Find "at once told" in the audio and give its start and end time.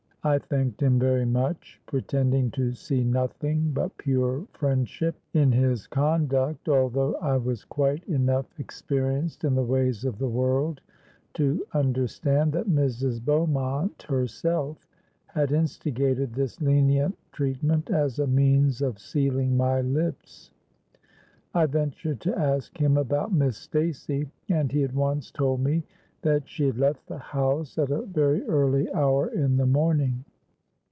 24.83-25.61